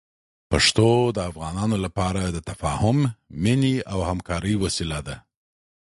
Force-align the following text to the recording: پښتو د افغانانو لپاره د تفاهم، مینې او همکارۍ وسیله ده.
پښتو 0.51 0.89
د 1.15 1.19
افغانانو 1.29 1.77
لپاره 1.85 2.21
د 2.25 2.37
تفاهم، 2.49 2.97
مینې 3.43 3.75
او 3.91 3.99
همکارۍ 4.09 4.55
وسیله 4.63 4.99
ده. 5.07 5.15